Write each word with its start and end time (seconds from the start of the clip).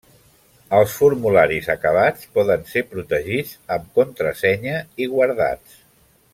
Els 0.77 0.95
formularis 1.01 1.69
acabats 1.73 2.31
poden 2.39 2.65
ser 2.71 2.83
protegits 2.95 3.53
amb 3.77 3.95
contrasenya 4.01 4.81
i 5.05 5.11
guardats. 5.17 5.81